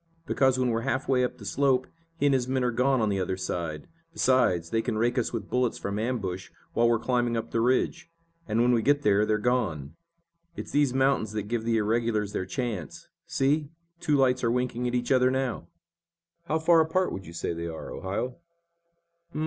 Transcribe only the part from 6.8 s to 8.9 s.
we're climbing up the ridge. And when we